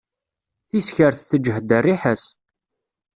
[0.69, 2.25] Tiskert teǧhed rriḥa-s.